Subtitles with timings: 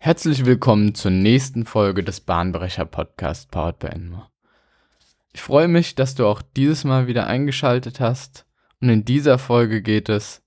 [0.00, 4.26] Herzlich willkommen zur nächsten Folge des Bahnbrecher Podcast Powered by Enmo.
[5.32, 8.46] Ich freue mich, dass du auch dieses Mal wieder eingeschaltet hast
[8.80, 10.40] und in dieser Folge geht es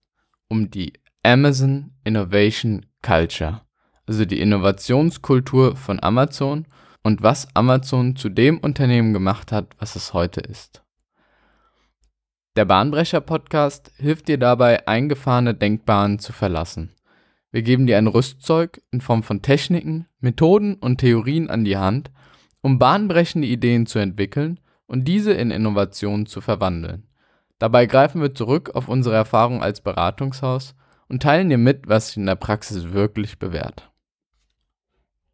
[0.47, 0.93] um die
[1.23, 3.61] Amazon Innovation Culture,
[4.07, 6.65] also die Innovationskultur von Amazon
[7.03, 10.81] und was Amazon zu dem Unternehmen gemacht hat, was es heute ist.
[12.55, 16.95] Der Bahnbrecher Podcast hilft dir dabei, eingefahrene Denkbahnen zu verlassen
[17.51, 22.09] wir geben dir ein Rüstzeug in Form von Techniken, Methoden und Theorien an die Hand,
[22.61, 27.07] um bahnbrechende Ideen zu entwickeln und diese in Innovationen zu verwandeln.
[27.59, 30.75] Dabei greifen wir zurück auf unsere Erfahrung als Beratungshaus
[31.09, 33.91] und teilen dir mit, was sich in der Praxis wirklich bewährt.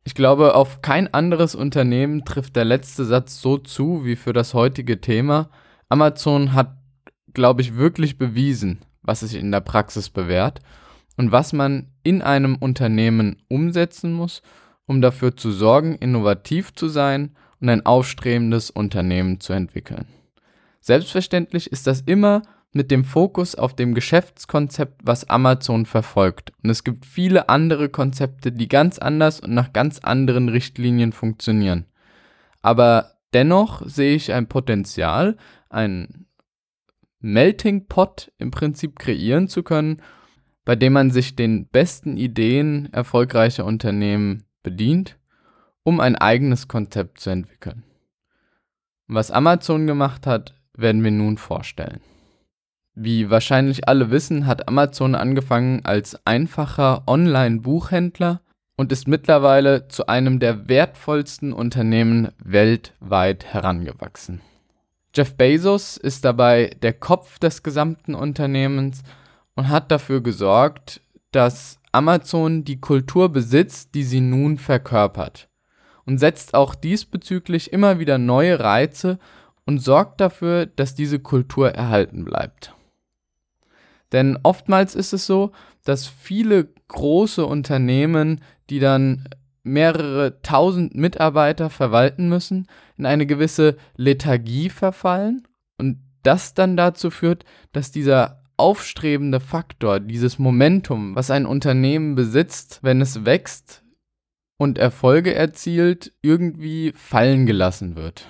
[0.03, 4.53] Ich glaube, auf kein anderes Unternehmen trifft der letzte Satz so zu wie für das
[4.53, 5.49] heutige Thema.
[5.89, 6.77] Amazon hat,
[7.33, 10.61] glaube ich, wirklich bewiesen, was sich in der Praxis bewährt
[11.17, 14.41] und was man in einem Unternehmen umsetzen muss,
[14.85, 20.05] um dafür zu sorgen, innovativ zu sein und ein aufstrebendes Unternehmen zu entwickeln.
[20.79, 26.53] Selbstverständlich ist das immer mit dem Fokus auf dem Geschäftskonzept, was Amazon verfolgt.
[26.63, 31.85] Und es gibt viele andere Konzepte, die ganz anders und nach ganz anderen Richtlinien funktionieren.
[32.61, 35.37] Aber dennoch sehe ich ein Potenzial,
[35.69, 36.27] ein
[37.19, 40.01] Melting Pot im Prinzip kreieren zu können,
[40.67, 45.17] bei dem man sich den besten Ideen erfolgreicher Unternehmen bedient,
[45.83, 47.83] um ein eigenes Konzept zu entwickeln.
[49.07, 52.01] Was Amazon gemacht hat, werden wir nun vorstellen.
[52.95, 58.41] Wie wahrscheinlich alle wissen, hat Amazon angefangen als einfacher Online-Buchhändler
[58.75, 64.41] und ist mittlerweile zu einem der wertvollsten Unternehmen weltweit herangewachsen.
[65.15, 69.03] Jeff Bezos ist dabei der Kopf des gesamten Unternehmens
[69.57, 75.49] und hat dafür gesorgt, dass Amazon die Kultur besitzt, die sie nun verkörpert
[76.05, 79.19] und setzt auch diesbezüglich immer wieder neue Reize
[79.65, 82.73] und sorgt dafür, dass diese Kultur erhalten bleibt.
[84.13, 85.51] Denn oftmals ist es so,
[85.83, 89.27] dass viele große Unternehmen, die dann
[89.63, 97.43] mehrere tausend Mitarbeiter verwalten müssen, in eine gewisse Lethargie verfallen und das dann dazu führt,
[97.73, 103.83] dass dieser aufstrebende Faktor, dieses Momentum, was ein Unternehmen besitzt, wenn es wächst
[104.57, 108.27] und Erfolge erzielt, irgendwie fallen gelassen wird.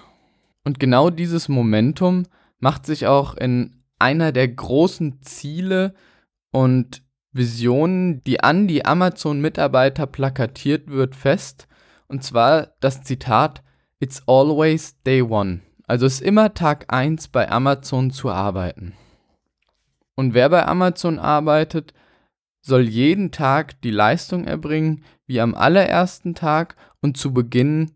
[0.63, 2.23] Und genau dieses Momentum
[2.59, 5.93] macht sich auch in einer der großen Ziele
[6.51, 11.67] und Visionen, die an die Amazon-Mitarbeiter plakatiert wird, fest.
[12.07, 13.63] Und zwar das Zitat
[13.99, 15.61] It's always day one.
[15.87, 18.93] Also ist immer Tag 1 bei Amazon zu arbeiten.
[20.17, 21.93] Und wer bei Amazon arbeitet,
[22.61, 27.91] soll jeden Tag die Leistung erbringen wie am allerersten Tag und zu Beginn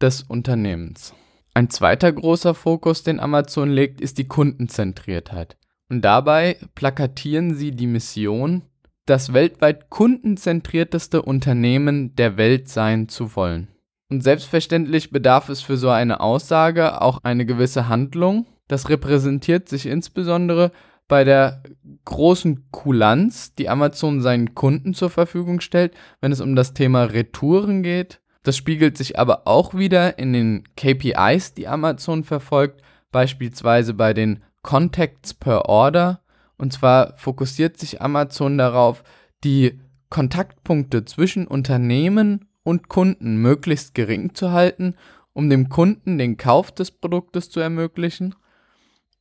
[0.00, 1.14] des Unternehmens.
[1.52, 5.58] Ein zweiter großer Fokus, den Amazon legt, ist die Kundenzentriertheit.
[5.90, 8.62] Und dabei plakatieren sie die Mission,
[9.04, 13.68] das weltweit kundenzentrierteste Unternehmen der Welt sein zu wollen.
[14.08, 18.46] Und selbstverständlich bedarf es für so eine Aussage auch eine gewisse Handlung.
[18.66, 20.72] Das repräsentiert sich insbesondere
[21.10, 21.62] bei der
[22.06, 27.82] großen Kulanz, die Amazon seinen Kunden zur Verfügung stellt, wenn es um das Thema Retouren
[27.82, 28.20] geht.
[28.44, 34.42] Das spiegelt sich aber auch wieder in den KPIs, die Amazon verfolgt, beispielsweise bei den
[34.62, 36.22] Contacts per Order.
[36.56, 39.02] Und zwar fokussiert sich Amazon darauf,
[39.42, 44.94] die Kontaktpunkte zwischen Unternehmen und Kunden möglichst gering zu halten,
[45.32, 48.34] um dem Kunden den Kauf des Produktes zu ermöglichen.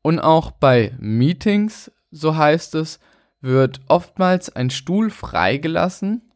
[0.01, 2.99] Und auch bei Meetings, so heißt es,
[3.41, 6.31] wird oftmals ein Stuhl freigelassen,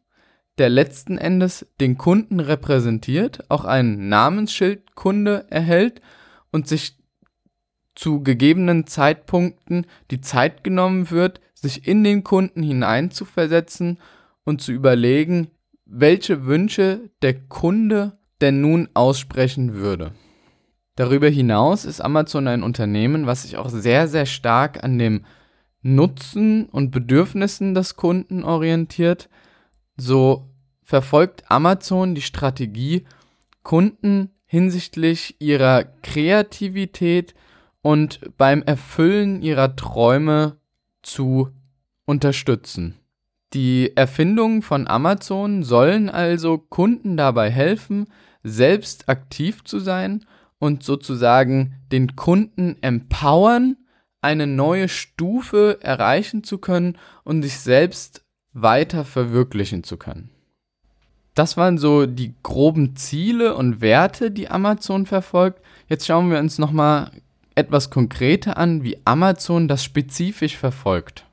[0.58, 6.00] der letzten Endes den Kunden repräsentiert, auch ein Namensschild Kunde erhält
[6.52, 6.98] und sich
[7.94, 13.98] zu gegebenen Zeitpunkten die Zeit genommen wird, sich in den Kunden hineinzuversetzen
[14.44, 15.50] und zu überlegen,
[15.84, 20.12] welche Wünsche der Kunde denn nun aussprechen würde.
[20.96, 25.24] Darüber hinaus ist Amazon ein Unternehmen, was sich auch sehr, sehr stark an dem
[25.82, 29.28] Nutzen und Bedürfnissen des Kunden orientiert.
[29.96, 30.48] So
[30.82, 33.04] verfolgt Amazon die Strategie,
[33.62, 37.34] Kunden hinsichtlich ihrer Kreativität
[37.82, 40.58] und beim Erfüllen ihrer Träume
[41.02, 41.50] zu
[42.04, 42.94] unterstützen.
[43.52, 48.06] Die Erfindungen von Amazon sollen also Kunden dabei helfen,
[48.42, 50.24] selbst aktiv zu sein
[50.64, 53.76] und sozusagen den Kunden empowern,
[54.22, 58.24] eine neue Stufe erreichen zu können und sich selbst
[58.54, 60.30] weiter verwirklichen zu können.
[61.34, 65.60] Das waren so die groben Ziele und Werte, die Amazon verfolgt.
[65.86, 67.10] Jetzt schauen wir uns nochmal
[67.54, 71.26] etwas konkreter an, wie Amazon das spezifisch verfolgt.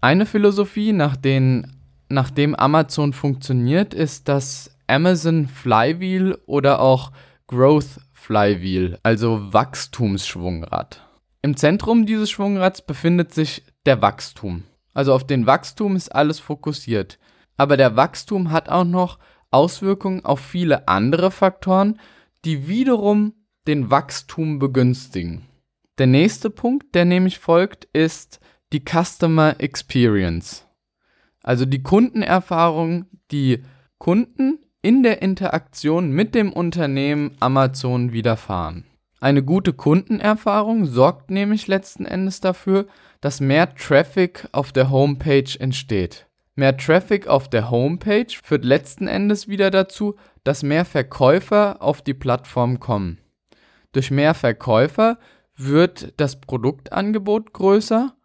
[0.00, 1.76] Eine Philosophie, nach, den,
[2.08, 7.12] nach dem Amazon funktioniert, ist das Amazon Flywheel oder auch
[7.52, 11.06] Growth Flywheel, also Wachstumsschwungrad.
[11.42, 14.62] Im Zentrum dieses Schwungrads befindet sich der Wachstum.
[14.94, 17.18] Also auf den Wachstum ist alles fokussiert.
[17.58, 19.18] Aber der Wachstum hat auch noch
[19.50, 22.00] Auswirkungen auf viele andere Faktoren,
[22.46, 23.34] die wiederum
[23.66, 25.42] den Wachstum begünstigen.
[25.98, 28.40] Der nächste Punkt, der nämlich folgt, ist
[28.72, 30.66] die Customer Experience.
[31.42, 33.62] Also die Kundenerfahrung, die
[33.98, 38.84] Kunden in der Interaktion mit dem Unternehmen Amazon widerfahren.
[39.20, 42.86] Eine gute Kundenerfahrung sorgt nämlich letzten Endes dafür,
[43.20, 46.26] dass mehr Traffic auf der Homepage entsteht.
[46.56, 52.14] Mehr Traffic auf der Homepage führt letzten Endes wieder dazu, dass mehr Verkäufer auf die
[52.14, 53.18] Plattform kommen.
[53.92, 55.18] Durch mehr Verkäufer
[55.56, 58.16] wird das Produktangebot größer,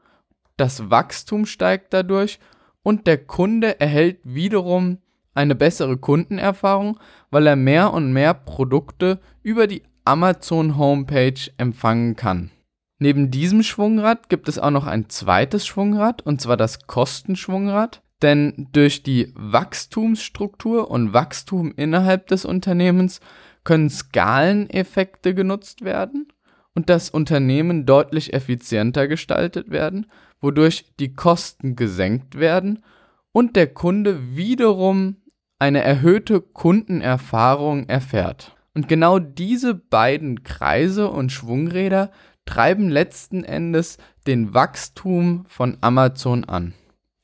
[0.57, 2.39] das Wachstum steigt dadurch
[2.81, 4.97] und der Kunde erhält wiederum
[5.37, 6.99] eine bessere Kundenerfahrung,
[7.31, 12.51] weil er mehr und mehr Produkte über die Amazon Homepage empfangen kann.
[12.99, 18.01] Neben diesem Schwungrad gibt es auch noch ein zweites Schwungrad, und zwar das Kostenschwungrad.
[18.23, 23.19] Denn durch die Wachstumsstruktur und Wachstum innerhalb des Unternehmens
[23.63, 26.27] können Skaleneffekte genutzt werden
[26.73, 30.07] und das Unternehmen deutlich effizienter gestaltet werden,
[30.41, 32.83] wodurch die Kosten gesenkt werden
[33.31, 35.17] und der Kunde wiederum
[35.59, 38.55] eine erhöhte Kundenerfahrung erfährt.
[38.73, 42.11] Und genau diese beiden Kreise und Schwungräder
[42.45, 46.73] treiben letzten Endes den Wachstum von Amazon an.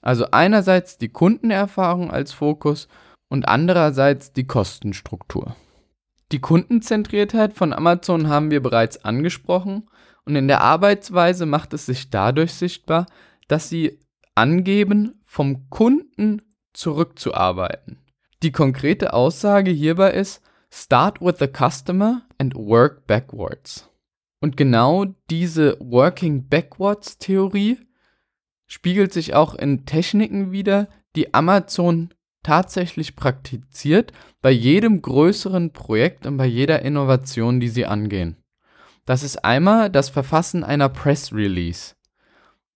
[0.01, 2.87] Also einerseits die Kundenerfahrung als Fokus
[3.29, 5.55] und andererseits die Kostenstruktur.
[6.31, 9.87] Die Kundenzentriertheit von Amazon haben wir bereits angesprochen
[10.25, 13.05] und in der Arbeitsweise macht es sich dadurch sichtbar,
[13.47, 13.99] dass sie
[14.35, 16.41] angeben, vom Kunden
[16.73, 18.02] zurückzuarbeiten.
[18.43, 23.89] Die konkrete Aussage hierbei ist, Start with the customer and work backwards.
[24.41, 27.77] Und genau diese Working Backwards Theorie
[28.67, 34.11] spiegelt sich auch in Techniken wider, die Amazon tatsächlich praktiziert
[34.41, 38.35] bei jedem größeren Projekt und bei jeder Innovation, die sie angehen.
[39.05, 41.95] Das ist einmal das Verfassen einer Press Release.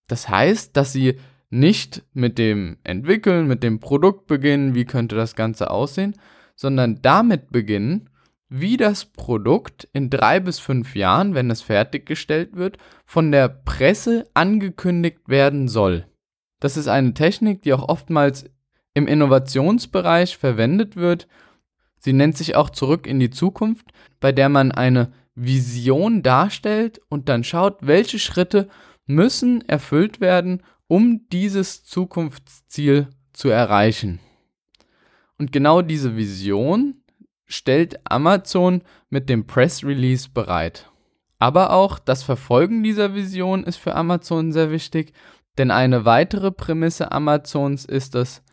[0.07, 1.19] Das heißt, dass sie
[1.49, 6.15] nicht mit dem Entwickeln, mit dem Produkt beginnen, wie könnte das Ganze aussehen,
[6.55, 8.09] sondern damit beginnen,
[8.49, 14.29] wie das Produkt in drei bis fünf Jahren, wenn es fertiggestellt wird, von der Presse
[14.33, 16.07] angekündigt werden soll.
[16.59, 18.45] Das ist eine Technik, die auch oftmals
[18.93, 21.27] im Innovationsbereich verwendet wird.
[21.97, 27.29] Sie nennt sich auch zurück in die Zukunft, bei der man eine Vision darstellt und
[27.29, 28.69] dann schaut, welche Schritte
[29.05, 34.19] müssen erfüllt werden, um dieses Zukunftsziel zu erreichen.
[35.37, 37.03] Und genau diese Vision
[37.45, 40.89] stellt Amazon mit dem Press Release bereit.
[41.39, 45.13] Aber auch das Verfolgen dieser Vision ist für Amazon sehr wichtig,
[45.57, 48.43] denn eine weitere Prämisse Amazons ist es,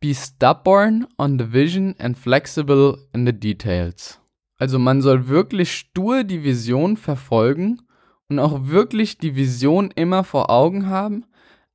[0.00, 4.18] Be stubborn on the vision and flexible in the details.
[4.56, 7.82] Also man soll wirklich stur die Vision verfolgen
[8.30, 11.26] und auch wirklich die Vision immer vor Augen haben,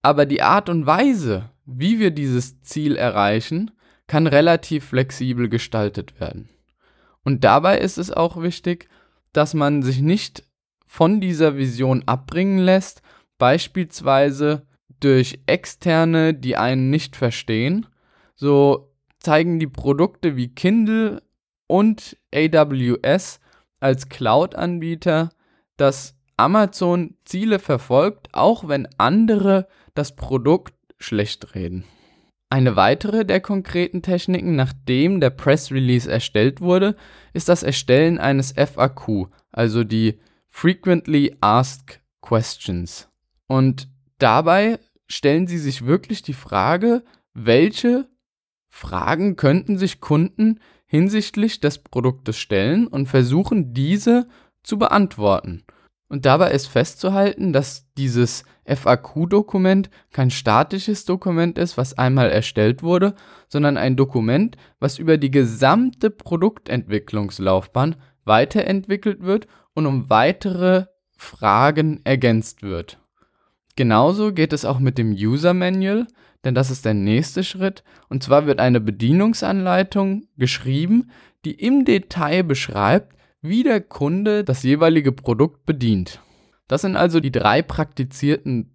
[0.06, 3.72] aber die Art und Weise, wie wir dieses Ziel erreichen,
[4.06, 6.48] kann relativ flexibel gestaltet werden.
[7.24, 8.88] Und dabei ist es auch wichtig,
[9.34, 10.44] dass man sich nicht
[10.86, 13.02] von dieser Vision abbringen lässt,
[13.40, 14.68] beispielsweise
[15.00, 17.88] durch Externe, die einen nicht verstehen.
[18.36, 21.24] So zeigen die Produkte wie Kindle
[21.66, 23.40] und AWS
[23.80, 25.32] als Cloud-Anbieter,
[25.78, 31.86] dass Amazon Ziele verfolgt, auch wenn andere das Produkt schlecht reden.
[32.50, 36.96] Eine weitere der konkreten Techniken, nachdem der Press Release erstellt wurde,
[37.34, 43.10] ist das Erstellen eines FAQ, also die Frequently Asked Questions.
[43.48, 43.89] Und
[44.20, 48.08] dabei stellen sie sich wirklich die Frage, welche
[48.70, 54.27] Fragen könnten sich Kunden hinsichtlich des Produktes stellen und versuchen diese
[54.63, 55.63] zu beantworten.
[56.08, 63.16] Und dabei ist festzuhalten, dass dieses FAQ-Dokument kein statisches Dokument ist, was einmal erstellt wurde,
[63.48, 70.86] sondern ein Dokument, was über die gesamte Produktentwicklungslaufbahn weiterentwickelt wird und um weitere
[71.18, 73.00] Fragen ergänzt wird.
[73.76, 76.08] Genauso geht es auch mit dem User Manual,
[76.44, 77.84] denn das ist der nächste Schritt.
[78.08, 81.12] Und zwar wird eine Bedienungsanleitung geschrieben,
[81.44, 83.16] die im Detail beschreibt,
[83.48, 86.20] wie der Kunde das jeweilige Produkt bedient.
[86.68, 88.72] Das sind also die drei praktizierten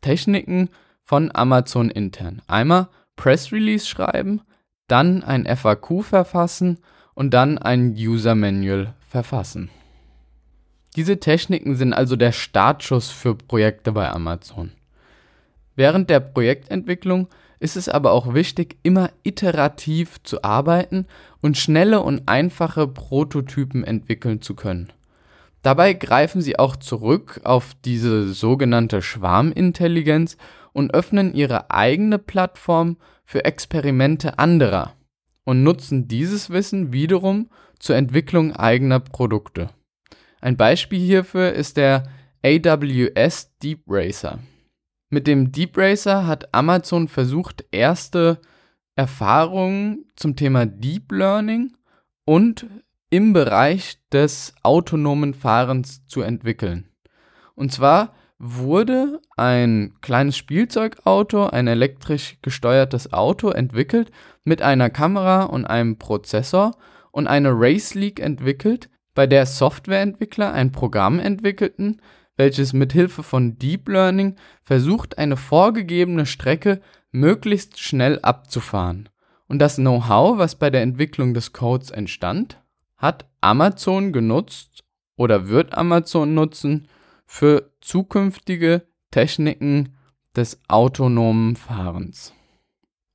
[0.00, 0.70] Techniken
[1.02, 2.42] von Amazon intern.
[2.46, 4.42] Einmal Press Release schreiben,
[4.88, 6.78] dann ein FAQ verfassen
[7.14, 9.70] und dann ein User Manual verfassen.
[10.96, 14.72] Diese Techniken sind also der Startschuss für Projekte bei Amazon.
[15.74, 21.06] Während der Projektentwicklung ist es aber auch wichtig, immer iterativ zu arbeiten
[21.40, 24.92] und schnelle und einfache Prototypen entwickeln zu können.
[25.62, 30.36] Dabei greifen sie auch zurück auf diese sogenannte Schwarmintelligenz
[30.72, 34.94] und öffnen ihre eigene Plattform für Experimente anderer
[35.44, 37.48] und nutzen dieses Wissen wiederum
[37.78, 39.70] zur Entwicklung eigener Produkte.
[40.40, 42.04] Ein Beispiel hierfür ist der
[42.44, 44.38] AWS Deep Racer.
[45.08, 48.40] Mit dem Deep Racer hat Amazon versucht, erste
[48.96, 51.76] Erfahrungen zum Thema Deep Learning
[52.24, 52.66] und
[53.10, 56.88] im Bereich des autonomen Fahrens zu entwickeln.
[57.54, 64.10] Und zwar wurde ein kleines Spielzeugauto, ein elektrisch gesteuertes Auto entwickelt
[64.44, 66.72] mit einer Kamera und einem Prozessor
[67.12, 72.02] und eine Race League entwickelt, bei der Softwareentwickler ein Programm entwickelten,
[72.36, 79.08] welches mit Hilfe von Deep Learning versucht, eine vorgegebene Strecke möglichst schnell abzufahren.
[79.48, 82.60] Und das Know-how, was bei der Entwicklung des Codes entstand,
[82.96, 84.84] hat Amazon genutzt
[85.16, 86.88] oder wird Amazon nutzen
[87.26, 89.94] für zukünftige Techniken
[90.34, 92.34] des autonomen Fahrens.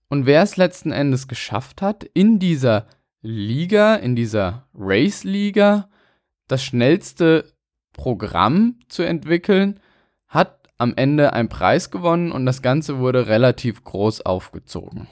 [0.09, 2.87] Und wer es letzten Endes geschafft hat, in dieser
[3.21, 5.89] Liga, in dieser Race-Liga,
[6.47, 7.45] das schnellste
[7.93, 9.79] Programm zu entwickeln,
[10.27, 15.07] hat am Ende einen Preis gewonnen und das Ganze wurde relativ groß aufgezogen.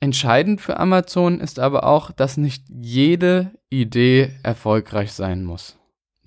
[0.00, 5.78] Entscheidend für Amazon ist aber auch, dass nicht jede Idee erfolgreich sein muss.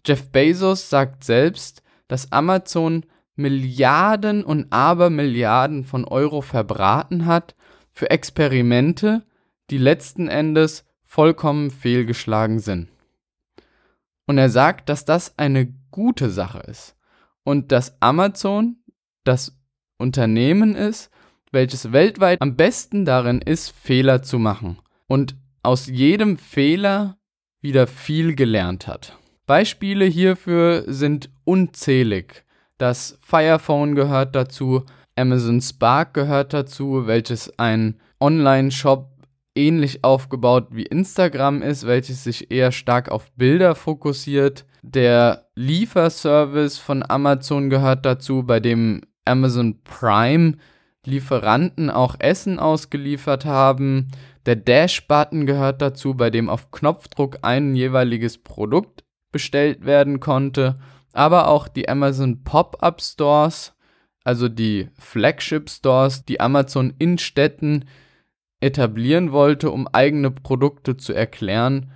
[0.05, 3.05] Jeff Bezos sagt selbst, dass Amazon
[3.35, 7.55] Milliarden und Abermilliarden von Euro verbraten hat
[7.91, 9.25] für Experimente,
[9.69, 12.89] die letzten Endes vollkommen fehlgeschlagen sind.
[14.27, 16.95] Und er sagt, dass das eine gute Sache ist
[17.43, 18.77] und dass Amazon
[19.23, 19.57] das
[19.97, 21.09] Unternehmen ist,
[21.51, 27.17] welches weltweit am besten darin ist, Fehler zu machen und aus jedem Fehler
[27.61, 29.17] wieder viel gelernt hat.
[29.45, 32.43] Beispiele hierfür sind unzählig.
[32.77, 34.83] Das Fire Phone gehört dazu,
[35.15, 39.14] Amazon Spark gehört dazu, welches ein Online-Shop
[39.55, 44.65] ähnlich aufgebaut wie Instagram ist, welches sich eher stark auf Bilder fokussiert.
[44.83, 50.57] Der Lieferservice von Amazon gehört dazu, bei dem Amazon Prime
[51.05, 54.09] Lieferanten auch Essen ausgeliefert haben.
[54.45, 60.75] Der Dash-Button gehört dazu, bei dem auf Knopfdruck ein jeweiliges Produkt bestellt werden konnte.
[61.13, 63.73] Aber auch die Amazon Pop-up Stores,
[64.23, 67.85] also die Flagship Stores, die Amazon in Städten
[68.59, 71.91] etablieren wollte, um eigene Produkte zu erklären,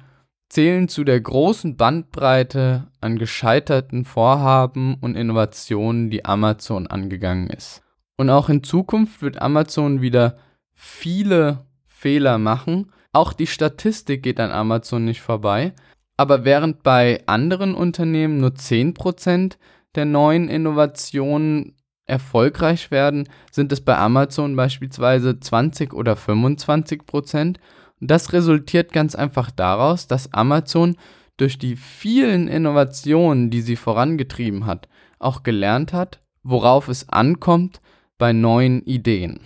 [0.49, 7.83] zählen zu der großen Bandbreite an gescheiterten Vorhaben und Innovationen, die Amazon angegangen ist.
[8.17, 10.37] Und auch in Zukunft wird Amazon wieder
[10.73, 12.91] viele Fehler machen.
[13.13, 15.73] Auch die Statistik geht an Amazon nicht vorbei.
[16.17, 19.57] Aber während bei anderen Unternehmen nur 10%
[19.95, 21.75] der neuen Innovationen
[22.09, 27.59] erfolgreich werden, sind es bei Amazon beispielsweise 20 oder 25 Prozent.
[28.01, 30.95] Und das resultiert ganz einfach daraus, dass Amazon
[31.37, 34.89] durch die vielen Innovationen, die sie vorangetrieben hat,
[35.19, 37.81] auch gelernt hat, worauf es ankommt
[38.17, 39.39] bei neuen Ideen.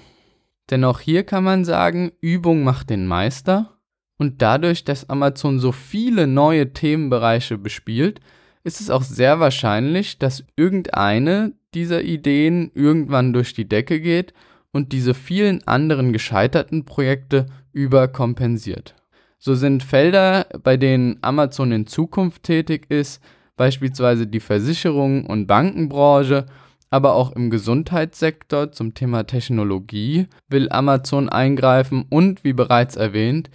[0.70, 3.78] Denn auch hier kann man sagen, Übung macht den Meister.
[4.18, 8.22] Und dadurch, dass Amazon so viele neue Themenbereiche bespielt,
[8.64, 14.34] ist es auch sehr wahrscheinlich, dass irgendeine dieser Ideen irgendwann durch die Decke geht
[14.72, 18.96] und diese vielen anderen gescheiterten Projekte überkompensiert.
[19.38, 23.22] So sind Felder, bei denen Amazon in Zukunft tätig ist,
[23.58, 26.46] beispielsweise die Versicherung und Bankenbranche,
[26.90, 33.50] aber auch im Gesundheitssektor zum Thema Technologie will Amazon eingreifen und wie bereits erwähnt,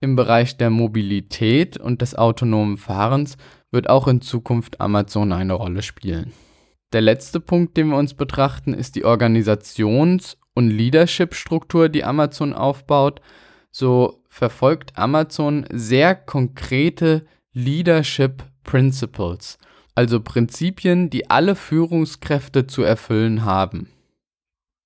[0.00, 3.36] im Bereich der Mobilität und des autonomen Fahrens
[3.72, 6.32] wird auch in Zukunft Amazon eine Rolle spielen.
[6.92, 13.20] Der letzte Punkt, den wir uns betrachten, ist die Organisations- und Leadership-Struktur, die Amazon aufbaut.
[13.70, 17.24] So verfolgt Amazon sehr konkrete
[17.54, 19.58] Leadership Principles,
[19.94, 23.88] also Prinzipien, die alle Führungskräfte zu erfüllen haben.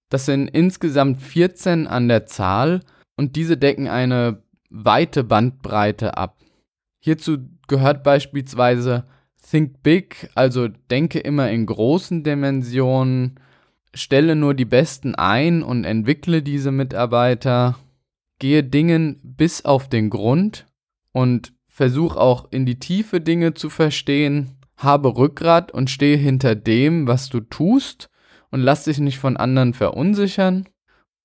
[0.09, 2.81] Das sind insgesamt 14 an der Zahl
[3.17, 6.39] und diese decken eine weite Bandbreite ab.
[7.01, 7.39] Hierzu
[7.69, 9.07] gehört beispielsweise
[9.49, 13.39] Think Big, also denke immer in großen Dimensionen,
[13.95, 17.77] stelle nur die Besten ein und entwickle diese Mitarbeiter,
[18.39, 20.67] gehe Dingen bis auf den Grund
[21.13, 27.07] und versuch auch in die Tiefe Dinge zu verstehen, habe Rückgrat und stehe hinter dem,
[27.07, 28.11] was du tust
[28.51, 30.69] und lass dich nicht von anderen verunsichern.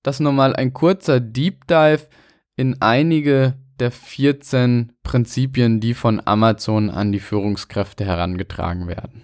[0.02, 2.08] Das nochmal ein kurzer Deep Dive
[2.56, 9.22] in einige der 14 Prinzipien, die von Amazon an die Führungskräfte herangetragen werden.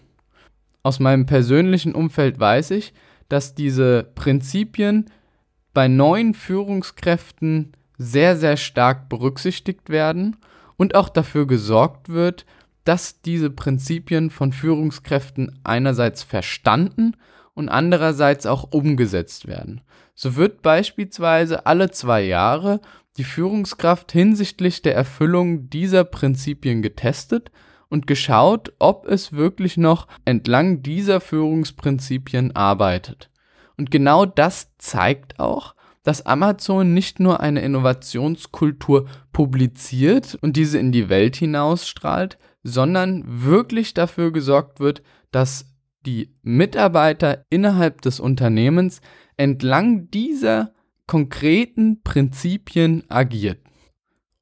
[0.83, 2.93] Aus meinem persönlichen Umfeld weiß ich,
[3.29, 5.07] dass diese Prinzipien
[5.75, 10.37] bei neuen Führungskräften sehr, sehr stark berücksichtigt werden
[10.77, 12.47] und auch dafür gesorgt wird,
[12.85, 17.17] dass diese Prinzipien von Führungskräften einerseits verstanden
[17.53, 19.83] und andererseits auch umgesetzt werden.
[20.15, 22.81] So wird beispielsweise alle zwei Jahre
[23.19, 27.51] die Führungskraft hinsichtlich der Erfüllung dieser Prinzipien getestet
[27.89, 33.31] und geschaut, ob es wirklich noch entlang dieser Führungsprinzipien arbeitet.
[33.77, 40.93] Und genau das zeigt auch, dass Amazon nicht nur eine Innovationskultur publiziert und diese in
[40.93, 45.67] die Welt hinausstrahlt, sondern wirklich dafür gesorgt wird, dass
[46.07, 49.01] die Mitarbeiter innerhalb des Unternehmens
[49.37, 50.73] entlang dieser
[51.09, 53.59] konkreten Prinzipien agiert.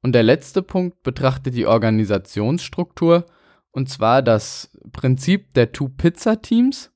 [0.03, 3.25] Und der letzte Punkt betrachtet die Organisationsstruktur,
[3.71, 6.91] und zwar das Prinzip der Two-Pizza-Teams.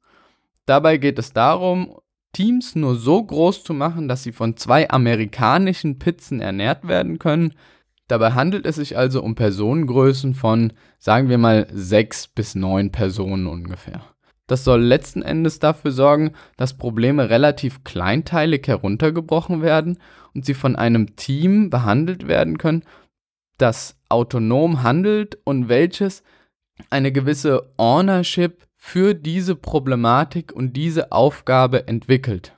[0.66, 1.96] Dabei geht es darum,
[2.34, 7.54] Teams nur so groß zu machen, dass sie von zwei amerikanischen Pizzen ernährt werden können.
[8.08, 13.48] Dabei handelt es sich also um Personengrößen von, sagen wir mal, sechs bis neun Personen
[13.48, 14.04] ungefähr.
[14.51, 19.98] Das soll letzten Endes dafür sorgen, dass Probleme relativ kleinteilig heruntergebrochen werden
[20.34, 22.84] und sie von einem Team behandelt werden können,
[23.58, 26.22] das autonom handelt und welches
[26.89, 32.58] eine gewisse Ownership für diese Problematik und diese Aufgabe entwickelt.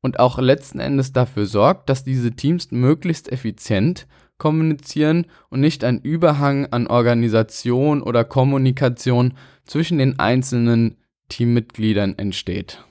[0.00, 6.00] Und auch letzten Endes dafür sorgt, dass diese Teams möglichst effizient kommunizieren und nicht ein
[6.00, 9.34] Überhang an Organisation oder Kommunikation
[9.66, 10.96] zwischen den einzelnen
[11.28, 12.84] Teammitgliedern entsteht.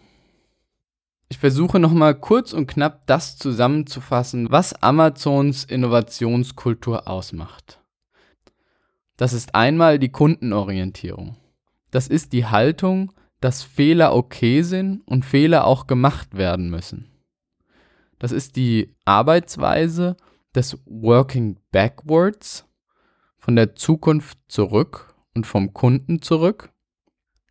[1.29, 7.81] Ich versuche nochmal kurz und knapp das zusammenzufassen, was Amazons Innovationskultur ausmacht.
[9.17, 11.37] Das ist einmal die Kundenorientierung.
[11.91, 13.11] Das ist die Haltung,
[13.41, 17.09] dass Fehler okay sind und Fehler auch gemacht werden müssen.
[18.19, 20.15] Das ist die Arbeitsweise
[20.53, 22.65] des Working Backwards,
[23.37, 25.04] von der Zukunft zurück
[25.35, 26.71] und vom Kunden zurück.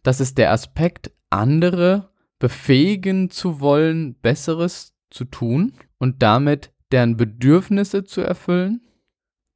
[0.02, 8.04] Das ist der Aspekt, andere befähigen zu wollen, Besseres zu tun und damit deren Bedürfnisse
[8.04, 8.82] zu erfüllen.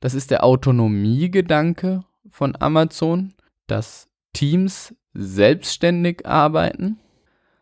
[0.01, 3.35] Das ist der Autonomiegedanke von Amazon,
[3.67, 6.99] dass Teams selbstständig arbeiten.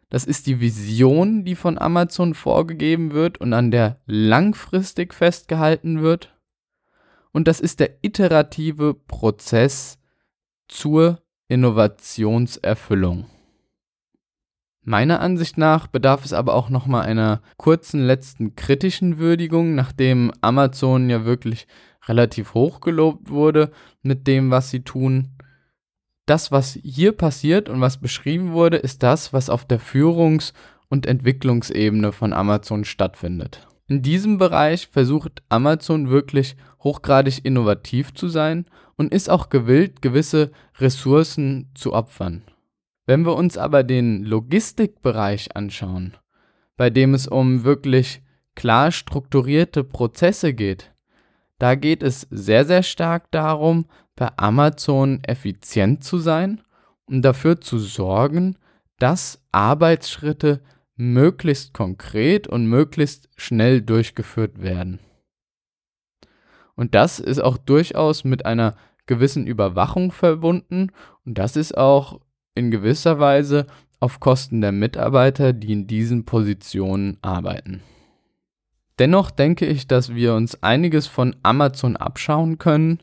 [0.09, 6.35] Das ist die Vision, die von Amazon vorgegeben wird und an der langfristig festgehalten wird.
[7.33, 9.99] Und das ist der iterative Prozess
[10.69, 13.27] zur Innovationserfüllung.
[14.83, 20.33] Meiner Ansicht nach bedarf es aber auch noch mal einer kurzen letzten kritischen Würdigung, nachdem
[20.43, 21.67] Amazon ja wirklich
[22.07, 25.33] relativ hoch gelobt wurde mit dem, was sie tun.
[26.25, 30.53] Das, was hier passiert und was beschrieben wurde, ist das, was auf der Führungs-
[30.89, 33.67] und Entwicklungsebene von Amazon stattfindet.
[33.89, 40.53] In diesem Bereich versucht Amazon wirklich hochgradig innovativ zu sein und ist auch gewillt, gewisse
[40.79, 42.45] Ressourcen zu opfern.
[43.07, 46.17] Wenn wir uns aber den Logistikbereich anschauen,
[46.77, 48.23] bei dem es um wirklich
[48.55, 50.93] klar strukturierte Prozesse geht,
[51.59, 56.63] da geht es sehr, sehr stark darum, bei Amazon effizient zu sein
[57.07, 58.57] und dafür zu sorgen,
[58.99, 60.61] dass Arbeitsschritte
[60.95, 65.01] möglichst konkret und möglichst schnell durchgeführt werden.
[66.77, 70.91] Und das ist auch durchaus mit einer gewissen Überwachung verbunden
[71.25, 72.21] und das ist auch
[72.55, 73.67] in gewisser Weise
[74.01, 77.83] auf Kosten der Mitarbeiter, die in diesen Positionen arbeiten.
[78.99, 83.01] Dennoch denke ich, dass wir uns einiges von Amazon abschauen können,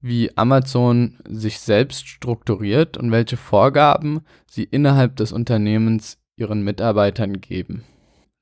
[0.00, 7.84] wie Amazon sich selbst strukturiert und welche Vorgaben sie innerhalb des Unternehmens ihren Mitarbeitern geben.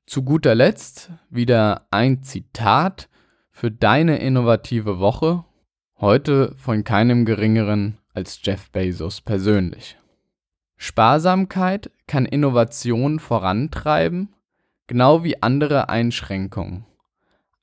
[0.05, 3.07] Zu guter Letzt wieder ein Zitat
[3.55, 5.45] für deine innovative Woche,
[6.01, 9.97] heute von keinem geringeren als Jeff Bezos persönlich.
[10.75, 14.33] Sparsamkeit kann Innovation vorantreiben,
[14.87, 16.85] genau wie andere Einschränkungen.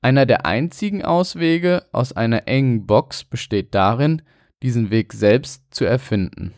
[0.01, 4.23] Einer der einzigen Auswege aus einer engen Box besteht darin,
[4.63, 6.55] diesen Weg selbst zu erfinden.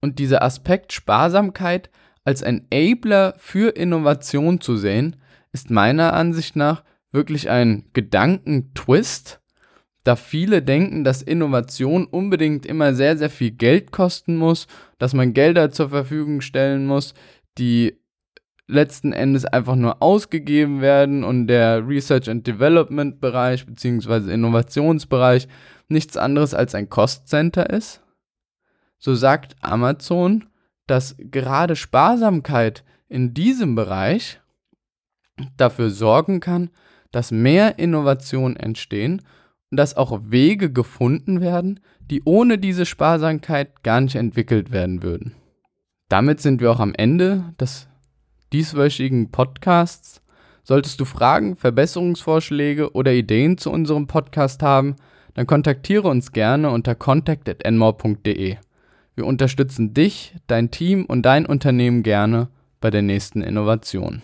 [0.00, 1.90] Und dieser Aspekt Sparsamkeit
[2.24, 5.16] als Enabler für Innovation zu sehen,
[5.52, 9.40] ist meiner Ansicht nach wirklich ein Gedankentwist,
[10.04, 14.66] da viele denken, dass Innovation unbedingt immer sehr, sehr viel Geld kosten muss,
[14.98, 17.14] dass man Gelder zur Verfügung stellen muss,
[17.58, 17.98] die
[18.66, 24.32] letzten Endes einfach nur ausgegeben werden und der Research and Development Bereich bzw.
[24.32, 25.46] Innovationsbereich
[25.88, 28.02] nichts anderes als ein Cost Center ist.
[28.98, 30.46] So sagt Amazon,
[30.86, 34.40] dass gerade Sparsamkeit in diesem Bereich
[35.56, 36.70] dafür sorgen kann,
[37.12, 39.22] dass mehr Innovationen entstehen
[39.70, 45.34] und dass auch Wege gefunden werden, die ohne diese Sparsamkeit gar nicht entwickelt werden würden.
[46.08, 47.88] Damit sind wir auch am Ende des
[48.52, 50.20] dieswöchigen Podcasts.
[50.62, 54.96] Solltest du Fragen, Verbesserungsvorschläge oder Ideen zu unserem Podcast haben,
[55.34, 58.56] dann kontaktiere uns gerne unter contact@enmore.de.
[59.14, 62.48] Wir unterstützen dich, dein Team und dein Unternehmen gerne
[62.80, 64.22] bei der nächsten Innovation.